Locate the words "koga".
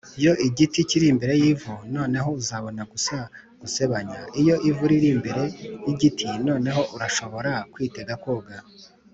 8.23-8.57